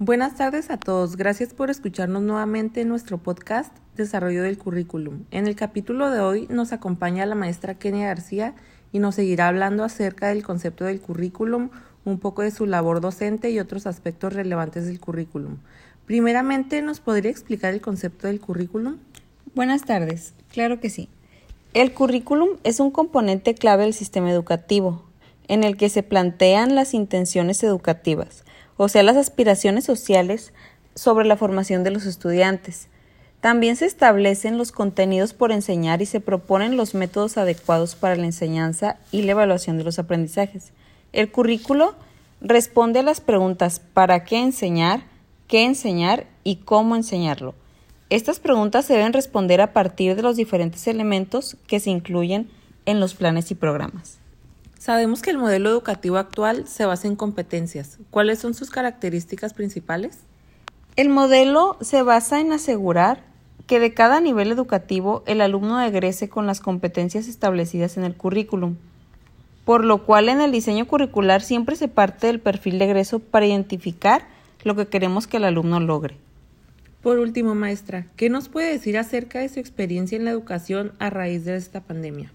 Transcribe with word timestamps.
Buenas 0.00 0.36
tardes 0.36 0.70
a 0.70 0.76
todos. 0.76 1.16
Gracias 1.16 1.52
por 1.54 1.70
escucharnos 1.70 2.22
nuevamente 2.22 2.82
en 2.82 2.88
nuestro 2.88 3.18
podcast 3.18 3.76
Desarrollo 3.96 4.44
del 4.44 4.56
Currículum. 4.56 5.24
En 5.32 5.48
el 5.48 5.56
capítulo 5.56 6.12
de 6.12 6.20
hoy 6.20 6.46
nos 6.48 6.72
acompaña 6.72 7.26
la 7.26 7.34
maestra 7.34 7.74
Kenia 7.74 8.06
García 8.06 8.54
y 8.92 9.00
nos 9.00 9.16
seguirá 9.16 9.48
hablando 9.48 9.82
acerca 9.82 10.28
del 10.28 10.44
concepto 10.44 10.84
del 10.84 11.00
currículum, 11.00 11.70
un 12.04 12.20
poco 12.20 12.42
de 12.42 12.52
su 12.52 12.64
labor 12.64 13.00
docente 13.00 13.50
y 13.50 13.58
otros 13.58 13.88
aspectos 13.88 14.34
relevantes 14.34 14.86
del 14.86 15.00
currículum. 15.00 15.56
Primeramente, 16.06 16.80
¿nos 16.80 17.00
podría 17.00 17.32
explicar 17.32 17.74
el 17.74 17.80
concepto 17.80 18.28
del 18.28 18.40
currículum? 18.40 18.98
Buenas 19.56 19.82
tardes. 19.82 20.32
Claro 20.52 20.78
que 20.78 20.90
sí. 20.90 21.08
El 21.74 21.92
currículum 21.92 22.50
es 22.62 22.78
un 22.78 22.92
componente 22.92 23.56
clave 23.56 23.82
del 23.82 23.94
sistema 23.94 24.30
educativo, 24.30 25.02
en 25.48 25.64
el 25.64 25.76
que 25.76 25.88
se 25.88 26.04
plantean 26.04 26.76
las 26.76 26.94
intenciones 26.94 27.64
educativas 27.64 28.44
o 28.78 28.88
sea, 28.88 29.02
las 29.02 29.16
aspiraciones 29.16 29.84
sociales 29.84 30.54
sobre 30.94 31.26
la 31.26 31.36
formación 31.36 31.84
de 31.84 31.90
los 31.90 32.06
estudiantes. 32.06 32.88
También 33.40 33.76
se 33.76 33.84
establecen 33.84 34.56
los 34.56 34.72
contenidos 34.72 35.34
por 35.34 35.52
enseñar 35.52 36.00
y 36.00 36.06
se 36.06 36.20
proponen 36.20 36.76
los 36.76 36.94
métodos 36.94 37.36
adecuados 37.36 37.94
para 37.94 38.16
la 38.16 38.24
enseñanza 38.24 38.96
y 39.12 39.22
la 39.22 39.32
evaluación 39.32 39.76
de 39.76 39.84
los 39.84 39.98
aprendizajes. 39.98 40.72
El 41.12 41.30
currículo 41.30 41.94
responde 42.40 43.00
a 43.00 43.02
las 43.02 43.20
preguntas 43.20 43.80
¿para 43.80 44.24
qué 44.24 44.38
enseñar?, 44.38 45.02
¿qué 45.46 45.64
enseñar? 45.64 46.26
y 46.44 46.56
cómo 46.56 46.96
enseñarlo. 46.96 47.54
Estas 48.08 48.40
preguntas 48.40 48.86
se 48.86 48.94
deben 48.94 49.12
responder 49.12 49.60
a 49.60 49.74
partir 49.74 50.16
de 50.16 50.22
los 50.22 50.34
diferentes 50.36 50.86
elementos 50.86 51.58
que 51.66 51.78
se 51.78 51.90
incluyen 51.90 52.48
en 52.86 53.00
los 53.00 53.14
planes 53.14 53.50
y 53.50 53.54
programas. 53.54 54.18
Sabemos 54.78 55.22
que 55.22 55.30
el 55.30 55.38
modelo 55.38 55.70
educativo 55.70 56.18
actual 56.18 56.68
se 56.68 56.86
basa 56.86 57.08
en 57.08 57.16
competencias. 57.16 57.98
¿Cuáles 58.10 58.38
son 58.38 58.54
sus 58.54 58.70
características 58.70 59.52
principales? 59.52 60.20
El 60.94 61.08
modelo 61.08 61.76
se 61.80 62.02
basa 62.02 62.38
en 62.38 62.52
asegurar 62.52 63.24
que 63.66 63.80
de 63.80 63.92
cada 63.92 64.20
nivel 64.20 64.52
educativo 64.52 65.24
el 65.26 65.40
alumno 65.40 65.82
egrese 65.82 66.28
con 66.28 66.46
las 66.46 66.60
competencias 66.60 67.26
establecidas 67.26 67.96
en 67.96 68.04
el 68.04 68.14
currículum, 68.14 68.76
por 69.64 69.84
lo 69.84 70.04
cual 70.06 70.28
en 70.28 70.40
el 70.40 70.52
diseño 70.52 70.86
curricular 70.86 71.42
siempre 71.42 71.74
se 71.74 71.88
parte 71.88 72.28
del 72.28 72.38
perfil 72.38 72.78
de 72.78 72.84
egreso 72.84 73.18
para 73.18 73.46
identificar 73.46 74.28
lo 74.62 74.76
que 74.76 74.86
queremos 74.86 75.26
que 75.26 75.38
el 75.38 75.44
alumno 75.44 75.80
logre. 75.80 76.16
Por 77.02 77.18
último, 77.18 77.56
maestra, 77.56 78.06
¿qué 78.16 78.30
nos 78.30 78.48
puede 78.48 78.70
decir 78.70 78.96
acerca 78.96 79.40
de 79.40 79.48
su 79.48 79.58
experiencia 79.58 80.16
en 80.16 80.24
la 80.24 80.30
educación 80.30 80.92
a 81.00 81.10
raíz 81.10 81.44
de 81.44 81.56
esta 81.56 81.80
pandemia? 81.80 82.32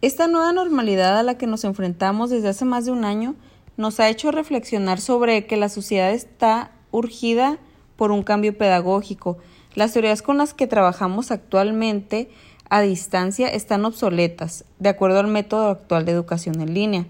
Esta 0.00 0.28
nueva 0.28 0.52
normalidad 0.52 1.18
a 1.18 1.24
la 1.24 1.38
que 1.38 1.48
nos 1.48 1.64
enfrentamos 1.64 2.30
desde 2.30 2.50
hace 2.50 2.64
más 2.64 2.84
de 2.84 2.92
un 2.92 3.04
año 3.04 3.34
nos 3.76 3.98
ha 3.98 4.08
hecho 4.08 4.30
reflexionar 4.30 5.00
sobre 5.00 5.46
que 5.46 5.56
la 5.56 5.68
sociedad 5.68 6.12
está 6.12 6.70
urgida 6.92 7.58
por 7.96 8.12
un 8.12 8.22
cambio 8.22 8.56
pedagógico. 8.56 9.38
Las 9.74 9.92
teorías 9.92 10.22
con 10.22 10.38
las 10.38 10.54
que 10.54 10.68
trabajamos 10.68 11.32
actualmente 11.32 12.30
a 12.70 12.80
distancia 12.80 13.48
están 13.48 13.84
obsoletas, 13.84 14.64
de 14.78 14.88
acuerdo 14.88 15.18
al 15.18 15.26
método 15.26 15.68
actual 15.68 16.04
de 16.04 16.12
educación 16.12 16.60
en 16.60 16.74
línea. 16.74 17.06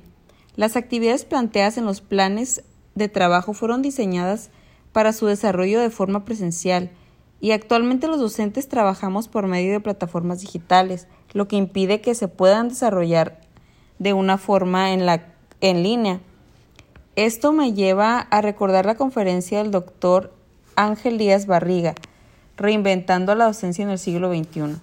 Las 0.57 0.75
actividades 0.75 1.27
planteadas 1.27 1.77
en 1.77 1.85
los 1.85 2.01
planes 2.01 2.63
de 2.95 3.11
trabajo 3.11 3.53
fueron 3.53 3.83
diseñadas 3.83 4.49
para 4.93 5.13
su 5.13 5.27
desarrollo 5.27 5.79
de 5.79 5.91
forma 5.91 6.25
presencial 6.25 6.91
y 7.41 7.53
actualmente 7.53 8.09
los 8.09 8.19
docentes 8.19 8.69
trabajamos 8.69 9.29
por 9.29 9.47
medio 9.47 9.73
de 9.73 9.81
plataformas 9.81 10.41
digitales, 10.41 11.07
lo 11.33 11.47
que 11.47 11.57
impide 11.57 12.01
que 12.01 12.15
se 12.15 12.29
puedan 12.29 12.69
desarrollar 12.69 13.41
de 13.99 14.13
una 14.13 14.39
forma 14.39 14.93
en, 14.93 15.07
la, 15.07 15.27
en 15.61 15.83
línea. 15.83 16.21
Esto 17.17 17.53
me 17.53 17.73
lleva 17.73 18.21
a 18.21 18.41
recordar 18.41 18.87
la 18.87 18.97
conferencia 18.97 19.59
del 19.59 19.71
doctor 19.71 20.33
Ángel 20.77 21.19
Díaz 21.19 21.47
Barriga, 21.47 21.95
Reinventando 22.57 23.37
la 23.37 23.45
docencia 23.45 23.85
en 23.85 23.91
el 23.91 24.01
siglo 24.01 24.35
XXI, 24.35 24.81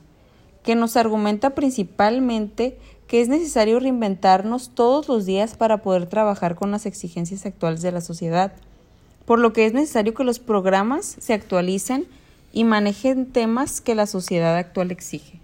que 0.64 0.76
nos 0.76 0.96
argumenta 0.96 1.50
principalmente 1.50 2.78
que 3.08 3.20
es 3.20 3.28
necesario 3.28 3.82
reinventarnos 3.82 4.70
todos 4.74 5.10
los 5.10 5.26
días 5.26 5.58
para 5.58 5.82
poder 5.82 6.08
trabajar 6.08 6.56
con 6.56 6.72
las 6.72 6.86
exigencias 6.86 7.46
actuales 7.46 7.82
de 7.82 7.92
la 7.92 8.00
sociedad, 8.00 8.54
por 9.26 9.40
lo 9.40 9.52
que 9.52 9.66
es 9.66 9.74
necesario 9.74 10.14
que 10.14 10.24
los 10.24 10.40
programas 10.40 11.18
se 11.20 11.34
actualicen 11.34 12.08
y 12.56 12.64
manejen 12.64 13.26
temas 13.26 13.82
que 13.82 13.96
la 13.96 14.08
sociedad 14.08 14.56
actual 14.56 14.90
exige. 14.90 15.42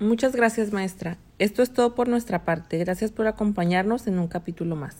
Muchas 0.00 0.34
gracias, 0.34 0.72
maestra. 0.72 1.16
Esto 1.38 1.62
es 1.62 1.72
todo 1.72 1.94
por 1.94 2.08
nuestra 2.08 2.44
parte. 2.44 2.78
Gracias 2.78 3.12
por 3.12 3.28
acompañarnos 3.28 4.08
en 4.08 4.18
un 4.18 4.26
capítulo 4.26 4.74
más. 4.74 4.96